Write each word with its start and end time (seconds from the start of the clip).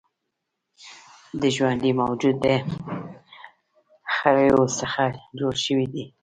هر 1.35 1.45
ژوندی 1.55 1.91
موجود 2.01 2.35
د 2.45 2.47
خلیو 4.15 4.61
څخه 4.79 5.03
جوړ 5.39 5.53
شوی 5.65 5.85
دی 5.93 6.05